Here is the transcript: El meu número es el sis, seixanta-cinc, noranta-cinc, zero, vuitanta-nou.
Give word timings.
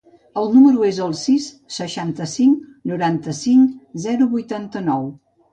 El 0.43 0.47
meu 0.53 0.53
número 0.53 0.87
es 0.87 1.01
el 1.07 1.13
sis, 1.19 1.45
seixanta-cinc, 1.75 2.65
noranta-cinc, 2.93 3.79
zero, 4.07 4.31
vuitanta-nou. 4.37 5.07